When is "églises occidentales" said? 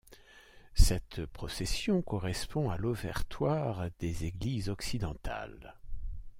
4.25-5.75